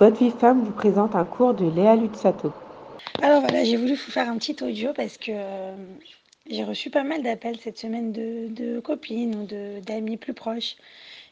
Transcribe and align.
De 0.00 0.06
Vie 0.06 0.30
Femme 0.30 0.62
vous 0.62 0.70
présente 0.70 1.16
un 1.16 1.24
cours 1.24 1.54
de 1.54 1.68
Léa 1.68 1.96
Lutsato. 1.96 2.52
Alors 3.20 3.40
voilà, 3.40 3.64
j'ai 3.64 3.76
voulu 3.76 3.94
vous 3.94 4.10
faire 4.12 4.30
un 4.30 4.38
petit 4.38 4.56
audio 4.62 4.92
parce 4.92 5.18
que 5.18 5.32
euh, 5.34 5.74
j'ai 6.48 6.62
reçu 6.62 6.88
pas 6.88 7.02
mal 7.02 7.24
d'appels 7.24 7.58
cette 7.58 7.78
semaine 7.78 8.12
de, 8.12 8.46
de 8.48 8.78
copines 8.78 9.34
ou 9.34 9.80
d'amis 9.80 10.16
plus 10.16 10.34
proches 10.34 10.76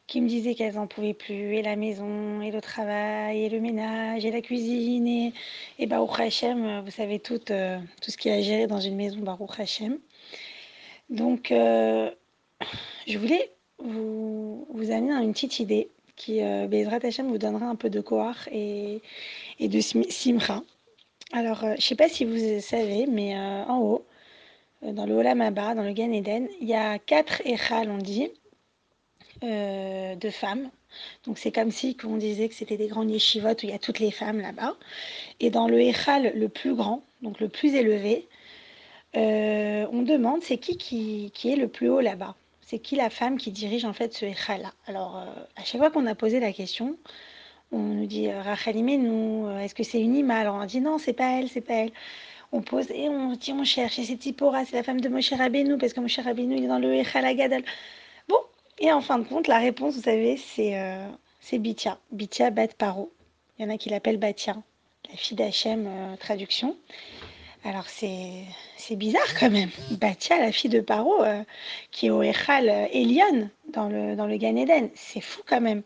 qui 0.08 0.21
me 0.21 0.26
disaient 0.26 0.56
qu'elles 0.56 0.74
n'en 0.74 0.88
pouvaient 0.88 1.14
plus, 1.14 1.54
et 1.54 1.62
la 1.62 1.76
maison, 1.76 2.40
et 2.40 2.50
le 2.50 2.60
travail, 2.60 3.44
et 3.44 3.48
le 3.48 3.60
ménage, 3.60 4.25
et 4.25 4.32
la 4.32 4.41
cuisine, 4.41 5.07
et, 5.07 5.33
et 5.79 5.87
Baruch 5.87 6.19
Hashem, 6.19 6.64
euh, 6.64 6.80
vous 6.80 6.91
savez 6.91 7.21
tout, 7.21 7.41
euh, 7.51 7.79
tout 8.03 8.11
ce 8.11 8.17
qu'il 8.17 8.33
y 8.33 8.35
a 8.35 8.39
à 8.39 8.43
gérer 8.43 8.67
dans 8.67 8.80
une 8.80 8.96
maison, 8.96 9.21
Baruch 9.21 9.61
Hashem. 9.61 9.98
Donc, 11.09 11.48
je 11.51 13.19
voulais 13.19 13.53
vous, 13.79 14.67
vous 14.71 14.91
amener 14.91 15.12
à 15.12 15.21
une 15.21 15.33
petite 15.33 15.61
idée 15.61 15.89
qui, 16.17 16.43
euh, 16.43 16.67
Bezrat 16.67 17.01
Hashem, 17.05 17.29
vous 17.29 17.39
donnera 17.39 17.67
un 17.67 17.77
peu 17.77 17.91
de 17.91 18.01
koar 18.01 18.48
et, 18.51 19.01
de 19.61 19.80
sim- 19.80 20.09
simra. 20.09 20.62
Alors, 21.33 21.62
euh, 21.65 21.70
je 21.73 21.77
ne 21.77 21.80
sais 21.80 21.95
pas 21.95 22.09
si 22.09 22.24
vous 22.24 22.61
savez, 22.61 23.07
mais 23.07 23.37
euh, 23.37 23.65
en 23.65 23.79
haut, 23.80 24.05
euh, 24.83 24.93
dans 24.93 25.07
le 25.07 25.15
Olam 25.15 25.41
Abba, 25.41 25.74
dans 25.74 25.83
le 25.83 25.93
Gan 25.93 26.10
Eden, 26.12 26.48
il 26.60 26.69
y 26.69 26.74
a 26.74 26.98
quatre 26.98 27.43
Echal, 27.45 27.91
on 27.91 27.98
dit, 27.98 28.30
de 29.43 30.30
femmes. 30.30 30.71
Donc, 31.27 31.38
c'est 31.38 31.52
comme 31.52 31.71
si 31.71 31.97
on 32.05 32.16
disait 32.16 32.48
que 32.48 32.55
c'était 32.55 32.79
des 32.79 32.88
grandes 32.88 33.10
yeshivot 33.10 33.51
où 33.51 33.65
il 33.65 33.71
y 33.71 33.73
a 33.73 33.79
toutes 33.79 33.98
les 33.98 34.10
femmes 34.10 34.41
là-bas. 34.41 34.74
Et 35.41 35.51
dans 35.51 35.69
le 35.69 35.79
Echal 35.80 36.33
le 36.35 36.48
plus 36.48 36.74
grand, 36.74 37.02
donc 37.21 37.38
le 37.38 37.48
plus 37.48 37.74
élevé, 37.74 38.27
on 39.15 40.02
demande 40.02 40.43
c'est 40.43 40.57
qui 40.57 41.30
qui 41.33 41.52
est 41.52 41.57
le 41.57 41.69
plus 41.69 41.91
haut 41.91 42.01
là-bas. 42.01 42.35
C'est 42.66 42.80
qui 42.80 42.97
la 42.97 43.11
femme 43.11 43.38
qui 43.38 43.52
dirige 43.52 43.84
en 43.84 43.93
fait 43.93 44.12
ce 44.12 44.27
Echal-là. 44.27 44.73
Alors, 44.87 45.19
euh, 45.19 45.24
à 45.55 45.65
chaque 45.65 45.80
fois 45.80 45.91
qu'on 45.91 46.05
a 46.07 46.16
posé 46.16 46.41
la 46.41 46.52
question, 46.52 46.97
on 47.73 47.79
nous 47.79 48.07
dit 48.07 48.29
euh, 48.29 48.43
Rachel 48.43 48.77
nous, 48.77 49.48
est-ce 49.61 49.74
que 49.74 49.84
c'est 49.84 50.01
une 50.01 50.16
ima 50.16 50.37
Alors 50.37 50.57
on 50.57 50.65
dit 50.66 50.80
non, 50.80 50.98
c'est 50.98 51.12
pas 51.12 51.38
elle, 51.38 51.48
c'est 51.48 51.60
pas 51.60 51.74
elle. 51.74 51.93
On 52.52 52.63
pose 52.63 52.90
et 52.90 53.09
on 53.09 53.32
dit 53.35 53.52
on 53.52 53.65
cherche, 53.65 53.99
et 54.01 54.05
c'est 54.05 54.16
Tipora, 54.16 54.65
c'est 54.65 54.77
la 54.77 54.82
femme 54.82 55.01
de 55.01 55.09
Moshe 55.09 55.32
Rabbeinu, 55.32 55.79
parce 55.79 55.93
que 55.93 56.01
Moshe 56.01 56.18
Rabbeinu 56.18 56.57
il 56.57 56.65
est 56.65 56.68
dans 56.68 56.79
le 56.79 56.93
Echal 56.95 57.24
Agadol. 57.24 57.63
Bon, 58.29 58.38
et 58.79 58.93
en 58.93 59.01
fin 59.01 59.18
de 59.18 59.24
compte, 59.24 59.46
la 59.46 59.59
réponse, 59.59 59.95
vous 59.95 60.02
savez, 60.02 60.37
c'est 60.37 60.79
euh, 60.79 61.09
c'est 61.40 61.59
Bitia. 61.59 61.99
Bat 62.51 62.68
Paro. 62.77 63.12
Il 63.59 63.65
y 63.65 63.68
en 63.68 63.73
a 63.73 63.79
qui 63.79 63.88
l'appellent 63.90 64.19
Batia, 64.19 64.56
la 65.09 65.16
fille 65.16 65.37
d'Hachem, 65.37 65.87
euh, 65.87 66.16
traduction. 66.16 66.77
Alors 67.66 67.88
c'est 67.88 68.94
bizarre 68.94 69.34
quand 69.41 69.50
même. 69.50 69.70
Batia, 69.91 70.38
la 70.38 70.53
fille 70.53 70.70
de 70.70 70.81
Paro, 70.81 71.25
euh, 71.25 71.42
qui 71.91 72.06
est 72.06 72.10
au 72.10 72.22
Echal 72.22 72.69
euh, 72.69 72.86
Elion, 72.92 73.50
dans 73.72 73.88
le, 73.88 74.14
dans 74.14 74.26
le 74.26 74.36
Gan. 74.36 74.54
C'est 74.94 75.20
fou 75.20 75.42
quand 75.44 75.60
même. 75.60 75.82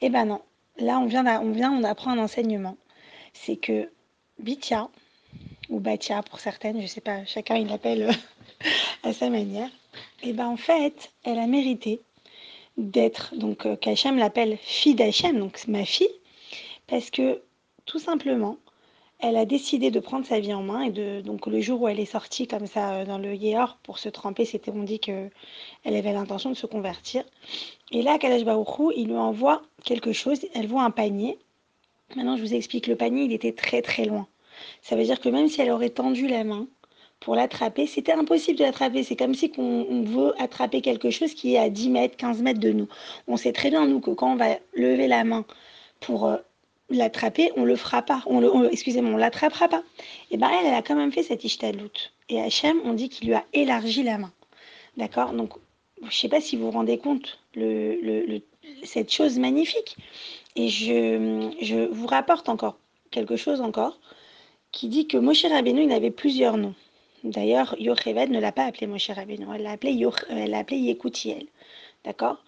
Eh 0.00 0.08
ben 0.08 0.24
non. 0.24 0.40
Là, 0.78 0.98
on 0.98 1.04
vient, 1.04 1.26
on 1.42 1.50
vient, 1.50 1.70
on 1.70 1.84
apprend 1.84 2.12
un 2.12 2.18
enseignement. 2.18 2.78
C'est 3.34 3.56
que 3.56 3.90
Bitia, 4.38 4.88
ou 5.68 5.80
Batia 5.80 6.22
pour 6.22 6.40
certaines, 6.40 6.80
je 6.80 6.86
sais 6.86 7.02
pas, 7.02 7.26
chacun 7.26 7.56
il 7.56 7.66
l'appelle 7.66 8.04
euh, 8.04 8.66
à 9.02 9.12
sa 9.12 9.28
manière. 9.28 9.68
Eh 10.22 10.32
ben 10.32 10.46
en 10.46 10.56
fait, 10.56 11.12
elle 11.24 11.38
a 11.38 11.46
mérité 11.46 12.00
d'être, 12.78 13.34
donc 13.36 13.66
euh, 13.66 13.76
qu'Hachem 13.76 14.16
l'appelle 14.16 14.56
fille 14.62 14.94
d'Hachem, 14.94 15.38
donc 15.38 15.68
ma 15.68 15.84
fille, 15.84 16.08
parce 16.86 17.10
que 17.10 17.42
tout 17.84 17.98
simplement, 17.98 18.56
elle 19.22 19.36
a 19.36 19.44
décidé 19.44 19.92
de 19.92 20.00
prendre 20.00 20.26
sa 20.26 20.40
vie 20.40 20.52
en 20.52 20.62
main 20.62 20.82
et 20.82 20.90
de 20.90 21.20
donc 21.20 21.46
le 21.46 21.60
jour 21.60 21.80
où 21.80 21.88
elle 21.88 22.00
est 22.00 22.04
sortie 22.04 22.48
comme 22.48 22.66
ça 22.66 22.94
euh, 22.94 23.04
dans 23.06 23.18
le 23.18 23.34
Yéhor 23.34 23.78
pour 23.84 23.98
se 23.98 24.08
tremper, 24.08 24.44
c'était 24.44 24.72
on 24.72 24.82
dit 24.82 24.98
que 24.98 25.30
elle 25.84 25.94
avait 25.94 26.12
l'intention 26.12 26.50
de 26.50 26.56
se 26.56 26.66
convertir. 26.66 27.24
Et 27.92 28.02
là, 28.02 28.18
Kalash 28.18 28.44
Baruchou, 28.44 28.92
il 28.96 29.06
lui 29.06 29.16
envoie 29.16 29.62
quelque 29.84 30.12
chose, 30.12 30.40
elle 30.54 30.66
voit 30.66 30.82
un 30.82 30.90
panier. 30.90 31.38
Maintenant, 32.16 32.36
je 32.36 32.42
vous 32.42 32.52
explique, 32.52 32.88
le 32.88 32.96
panier, 32.96 33.22
il 33.22 33.32
était 33.32 33.52
très 33.52 33.80
très 33.80 34.04
loin. 34.04 34.26
Ça 34.82 34.96
veut 34.96 35.04
dire 35.04 35.20
que 35.20 35.28
même 35.28 35.48
si 35.48 35.60
elle 35.60 35.70
aurait 35.70 35.90
tendu 35.90 36.26
la 36.26 36.42
main 36.42 36.66
pour 37.20 37.36
l'attraper, 37.36 37.86
c'était 37.86 38.12
impossible 38.12 38.58
de 38.58 38.64
l'attraper. 38.64 39.04
C'est 39.04 39.16
comme 39.16 39.34
si 39.34 39.52
on 39.56 40.02
veut 40.02 40.34
attraper 40.42 40.80
quelque 40.80 41.10
chose 41.10 41.32
qui 41.34 41.54
est 41.54 41.58
à 41.58 41.70
10 41.70 41.90
mètres, 41.90 42.16
15 42.16 42.42
mètres 42.42 42.60
de 42.60 42.72
nous. 42.72 42.88
On 43.28 43.36
sait 43.36 43.52
très 43.52 43.70
bien, 43.70 43.86
nous, 43.86 44.00
que 44.00 44.10
quand 44.10 44.32
on 44.32 44.36
va 44.36 44.56
lever 44.74 45.06
la 45.06 45.22
main 45.22 45.44
pour 46.00 46.26
euh, 46.26 46.36
l'attraper, 46.96 47.50
on 47.56 47.64
le 47.64 47.76
fera 47.76 48.02
pas. 48.02 48.22
On 48.26 48.40
le, 48.40 48.72
excusez-moi, 48.72 49.12
on 49.12 49.16
l'attrapera 49.16 49.68
pas. 49.68 49.82
Et 50.30 50.36
ben 50.36 50.48
elle, 50.48 50.66
elle 50.66 50.74
a 50.74 50.82
quand 50.82 50.96
même 50.96 51.12
fait 51.12 51.22
cette 51.22 51.44
ishtadlout. 51.44 52.10
Et 52.28 52.40
Hachem, 52.40 52.80
on 52.84 52.92
dit 52.94 53.08
qu'il 53.08 53.28
lui 53.28 53.34
a 53.34 53.44
élargi 53.52 54.02
la 54.02 54.18
main. 54.18 54.32
D'accord? 54.96 55.32
Donc, 55.32 55.52
je 56.00 56.06
ne 56.06 56.10
sais 56.12 56.28
pas 56.28 56.40
si 56.40 56.56
vous 56.56 56.64
vous 56.66 56.70
rendez 56.70 56.98
compte 56.98 57.38
le, 57.54 58.40
cette 58.84 59.12
chose 59.12 59.38
magnifique. 59.38 59.96
Et 60.56 60.68
je, 60.68 61.50
je 61.60 61.86
vous 61.90 62.06
rapporte 62.06 62.48
encore 62.48 62.76
quelque 63.10 63.36
chose 63.36 63.60
encore 63.60 63.98
qui 64.70 64.88
dit 64.88 65.06
que 65.06 65.18
Moshe 65.18 65.44
Rabbeinu, 65.44 65.84
il 65.84 65.92
avait 65.92 66.10
plusieurs 66.10 66.56
noms. 66.56 66.74
D'ailleurs, 67.24 67.76
Yocheved 67.78 68.30
ne 68.30 68.40
l'a 68.40 68.52
pas 68.52 68.64
appelé 68.64 68.86
Moshe 68.86 69.10
Rabbeinu, 69.10 69.46
elle 69.54 69.62
l'a 69.62 69.72
appelé, 69.72 69.92
Yoch- 69.92 70.24
elle 70.28 70.50
l'a 70.50 70.58
appelé 70.58 70.78
Yekutiel. 70.78 71.46
D'accord? 72.04 72.42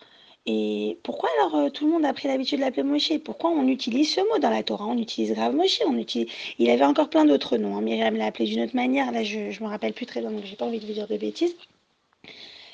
Et 0.46 0.98
pourquoi 1.02 1.30
alors 1.38 1.54
euh, 1.54 1.70
tout 1.70 1.86
le 1.86 1.92
monde 1.92 2.04
a 2.04 2.12
pris 2.12 2.28
l'habitude 2.28 2.58
de 2.58 2.64
l'appeler 2.64 2.82
Moshe? 2.82 3.16
Pourquoi 3.24 3.50
on 3.50 3.66
utilise 3.66 4.12
ce 4.12 4.20
mot 4.20 4.38
dans 4.38 4.50
la 4.50 4.62
Torah? 4.62 4.86
On 4.86 4.98
utilise 4.98 5.32
grave 5.32 5.54
Moshe, 5.54 5.80
on 5.86 5.96
utilise... 5.96 6.28
il 6.58 6.68
avait 6.68 6.84
encore 6.84 7.08
plein 7.08 7.24
d'autres 7.24 7.56
noms. 7.56 7.76
hein. 7.76 7.80
Myriam 7.80 8.14
l'a 8.16 8.26
appelé 8.26 8.44
d'une 8.44 8.60
autre 8.60 8.76
manière, 8.76 9.10
là 9.10 9.24
je 9.24 9.38
ne 9.38 9.64
me 9.64 9.68
rappelle 9.68 9.94
plus 9.94 10.04
très 10.04 10.20
bien, 10.20 10.30
donc 10.30 10.44
j'ai 10.44 10.56
pas 10.56 10.66
envie 10.66 10.80
de 10.80 10.86
vous 10.86 10.92
dire 10.92 11.08
de 11.08 11.16
bêtises. 11.16 11.56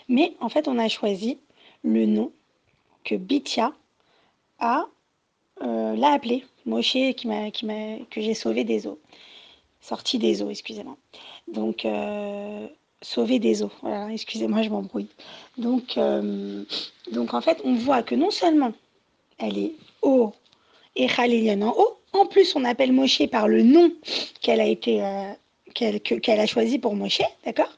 Mais 0.09 0.35
en 0.41 0.49
fait, 0.49 0.67
on 0.67 0.79
a 0.79 0.89
choisi 0.89 1.39
le 1.85 2.07
nom 2.07 2.33
que 3.05 3.15
Bitia 3.15 3.73
a 4.59 4.87
euh, 5.63 5.95
l'a 5.95 6.11
appelé 6.13 6.45
Moshe 6.67 6.93
qui 7.17 7.29
m'a, 7.29 7.51
qui 7.53 7.67
m'a, 7.67 7.99
que 8.11 8.21
j'ai 8.21 8.35
sauvé 8.35 8.65
des 8.65 8.89
eaux, 8.89 8.99
sorti 9.81 10.19
des 10.19 10.43
eaux, 10.43 10.51
excusez-moi. 10.51 10.97
Donc 11.47 11.85
euh, 11.85 12.67
sauvé 13.03 13.39
des 13.39 13.63
eaux. 13.63 13.71
Excusez-moi, 14.13 14.63
je 14.63 14.69
m'embrouille. 14.69 15.09
Donc, 15.59 15.97
euh, 15.97 16.65
donc 17.13 17.35
en 17.35 17.41
fait, 17.41 17.59
on 17.65 17.75
voit 17.75 18.03
que 18.03 18.15
non 18.15 18.31
seulement 18.31 18.73
elle 19.39 19.59
est 19.59 19.73
haut 20.03 20.33
et 20.97 21.07
Khalilion 21.07 21.63
en 21.63 21.75
haut, 21.79 21.99
en 22.13 22.27
plus 22.27 22.55
on 22.57 22.65
appelle 22.65 22.93
Moshe 22.93 23.27
par 23.31 23.49
le 23.49 23.63
nom 23.63 23.93
qu'elle 24.43 24.61
a 24.61 24.67
été 24.67 25.03
euh, 25.03 25.33
qu'elle, 25.75 26.01
que- 26.01 26.17
qu'elle 26.17 26.41
a 26.41 26.47
choisi 26.47 26.79
pour 26.79 26.95
Moshe, 26.95 27.23
d'accord? 27.45 27.73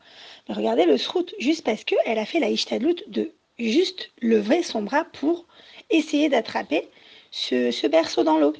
Mais 0.48 0.54
regardez 0.54 0.86
le 0.86 0.96
srout, 0.96 1.32
juste 1.38 1.62
parce 1.64 1.84
que 1.84 1.94
elle 2.04 2.18
a 2.18 2.24
fait 2.24 2.40
la 2.40 2.48
ishtadlout 2.48 2.96
de 3.06 3.30
juste 3.58 4.10
lever 4.22 4.62
son 4.62 4.82
bras 4.82 5.04
pour 5.04 5.44
essayer 5.90 6.28
d'attraper 6.28 6.88
ce, 7.30 7.70
ce 7.70 7.86
berceau 7.86 8.24
dans 8.24 8.38
l'eau. 8.38 8.54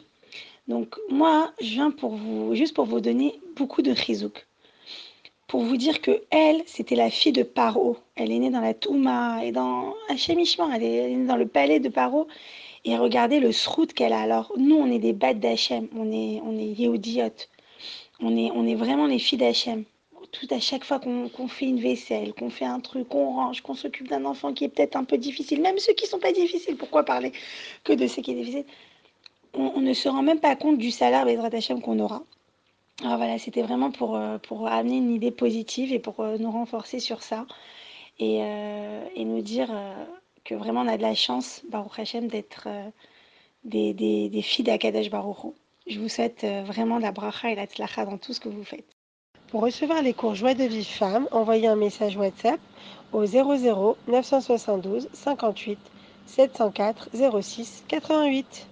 Donc 0.69 0.97
moi, 1.09 1.53
je 1.61 1.71
viens 1.71 1.91
pour 1.91 2.15
vous, 2.15 2.55
juste 2.55 2.75
pour 2.75 2.85
vous 2.85 3.01
donner 3.01 3.41
beaucoup 3.57 3.83
de 3.83 3.95
chizouk. 3.95 4.47
Pour 5.53 5.65
vous 5.65 5.77
dire 5.77 6.01
que 6.01 6.23
elle, 6.31 6.63
c'était 6.65 6.95
la 6.95 7.11
fille 7.11 7.33
de 7.33 7.43
Paro. 7.43 7.99
Elle 8.17 8.33
est 8.33 8.39
née 8.39 8.49
dans 8.49 8.63
la 8.63 8.73
Touma 8.73 9.45
et 9.45 9.53
dans 9.53 9.93
Hachem 10.09 10.41
Ishmael. 10.41 10.83
Elle 10.83 10.83
est 10.83 11.15
née 11.15 11.27
dans 11.27 11.37
le 11.37 11.47
palais 11.47 11.79
de 11.79 11.91
Paro. 11.91 12.27
Et 12.87 12.97
regardez 12.97 13.39
le 13.39 13.53
srout 13.53 13.93
qu'elle 13.93 14.15
a. 14.15 14.21
Alors, 14.21 14.51
nous, 14.57 14.77
on 14.77 14.91
est 14.91 14.99
des 14.99 15.13
bêtes 15.13 15.41
d'Hachem. 15.41 15.89
On 15.95 16.11
est, 16.11 16.41
on 16.43 16.57
est 16.57 16.81
Yehudiotes. 16.81 17.51
On 18.21 18.35
est, 18.35 18.51
on 18.55 18.67
est 18.67 18.75
vraiment 18.75 19.07
les 19.07 19.19
filles 19.19 19.37
d'Hachem. 19.37 19.85
Tout 20.31 20.47
à 20.49 20.59
chaque 20.59 20.85
fois 20.85 20.99
qu'on 20.99 21.49
fait 21.49 21.67
une 21.67 21.81
vaisselle, 21.81 22.33
qu'on 22.33 22.49
fait 22.49 22.65
un 22.65 22.81
truc, 22.81 23.11
qu'on 23.11 23.35
range, 23.35 23.61
qu'on 23.61 23.75
s'occupe 23.75 24.09
d'un 24.09 24.25
enfant 24.25 24.55
qui 24.55 24.65
est 24.65 24.71
peut-être 24.71 24.97
un 24.97 25.05
peu 25.05 25.19
difficile, 25.19 25.61
même 25.61 25.77
ceux 25.77 25.93
qui 25.93 26.07
sont 26.07 26.19
pas 26.19 26.33
difficiles, 26.33 26.79
pourquoi 26.79 27.05
parler 27.05 27.31
que 27.85 27.93
de 27.93 28.07
ce 28.07 28.23
qui 28.23 28.31
est 28.31 28.37
difficile 28.37 28.65
on, 29.53 29.73
on 29.77 29.81
ne 29.83 29.93
se 29.93 30.09
rend 30.09 30.23
même 30.23 30.41
pas 30.41 30.57
compte 30.57 30.79
du 30.79 30.91
salaire 30.91 31.27
Bezrat 31.27 31.55
Hachem 31.55 31.83
qu'on 31.83 31.99
aura. 31.99 32.23
Alors 33.01 33.17
voilà, 33.17 33.39
c'était 33.39 33.63
vraiment 33.63 33.91
pour, 33.91 34.17
euh, 34.17 34.39
pour 34.39 34.69
amener 34.69 34.99
une 34.99 35.11
idée 35.11 35.31
positive 35.31 35.93
et 35.93 35.99
pour 35.99 36.21
euh, 36.21 36.37
nous 36.39 36.51
renforcer 36.51 37.01
sur 37.01 37.23
ça 37.23 37.47
et, 38.19 38.41
euh, 38.43 39.05
et 39.17 39.25
nous 39.25 39.41
dire 39.41 39.71
que 40.45 40.55
vraiment 40.55 40.83
on 40.83 40.89
a 40.89 40.97
de 40.97 41.03
la 41.03 41.15
chance, 41.15 41.63
Baruch 41.71 41.99
Hachem, 41.99 42.29
d'être 42.29 42.69
des, 43.65 43.95
des, 43.95 44.29
des 44.29 44.43
filles 44.43 44.65
d'Akadash 44.65 45.11
Baruch. 45.11 45.55
Je 45.87 45.99
vous 45.99 46.09
souhaite 46.09 46.45
vraiment 46.45 46.99
la 46.99 47.11
bracha 47.11 47.51
et 47.51 47.55
la 47.55 47.67
tzlacha 47.67 48.05
dans 48.05 48.19
tout 48.19 48.33
ce 48.33 48.41
que 48.41 48.49
vous 48.49 48.65
faites. 48.65 48.87
Pour 49.49 49.63
recevoir 49.63 50.03
les 50.03 50.15
cours 50.15 50.35
Joie 50.35 50.55
de 50.55 50.65
Vie 50.65 50.85
Femme, 50.85 51.29
envoyez 51.33 51.67
un 51.67 51.77
message 51.77 52.17
WhatsApp 52.17 52.61
au 53.13 53.25
00 53.25 53.97
972 54.09 55.09
58 55.13 55.79
704 56.27 57.11
06 57.41 57.85
88. 57.89 58.69